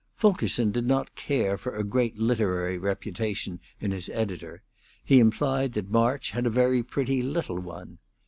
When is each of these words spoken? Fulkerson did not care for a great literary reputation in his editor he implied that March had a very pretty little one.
Fulkerson 0.15 0.71
did 0.71 0.87
not 0.87 1.13
care 1.13 1.59
for 1.59 1.75
a 1.75 1.83
great 1.83 2.17
literary 2.17 2.79
reputation 2.79 3.59
in 3.79 3.91
his 3.91 4.09
editor 4.09 4.63
he 5.03 5.19
implied 5.19 5.73
that 5.73 5.91
March 5.91 6.31
had 6.31 6.47
a 6.47 6.49
very 6.49 6.81
pretty 6.81 7.21
little 7.21 7.59
one. 7.59 7.99